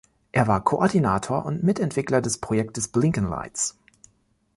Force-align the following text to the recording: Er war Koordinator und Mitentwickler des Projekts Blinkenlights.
Er 0.31 0.47
war 0.47 0.63
Koordinator 0.63 1.45
und 1.45 1.61
Mitentwickler 1.61 2.23
des 2.23 2.39
Projekts 2.39 2.87
Blinkenlights. 2.87 3.77